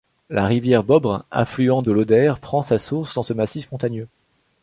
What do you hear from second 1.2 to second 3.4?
affluent de l'Oder, prend sa source dans ce